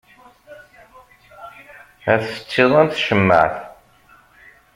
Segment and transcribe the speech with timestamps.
[2.11, 3.55] Ad tfettiḍ am tcemmaεt.